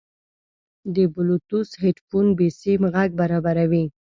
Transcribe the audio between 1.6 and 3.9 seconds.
هیډفون بېسیم غږ برابروي.